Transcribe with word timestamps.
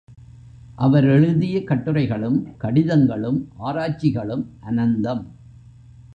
அவர் 0.75 1.03
எழுதிய 1.03 1.63
கட்டுரைகளும், 1.63 2.47
கடிதங்களும், 2.57 3.49
ஆராய்ச்சிகளும் 3.57 4.45
அனந்தம். 4.61 5.23